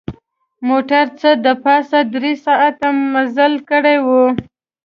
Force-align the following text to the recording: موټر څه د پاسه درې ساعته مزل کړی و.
موټر 0.67 1.05
څه 1.19 1.29
د 1.45 1.47
پاسه 1.63 1.99
درې 2.13 2.33
ساعته 2.45 2.87
مزل 3.13 3.53
کړی 3.69 3.97
و. 4.05 4.07